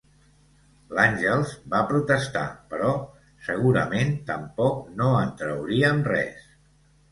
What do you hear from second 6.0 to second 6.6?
res.